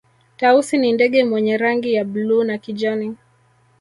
[0.37, 3.15] tausi ni ndege mwenye rangi ya bluu na kijani